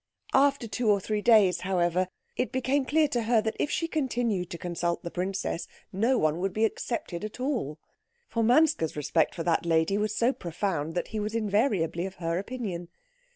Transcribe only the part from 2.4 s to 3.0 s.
became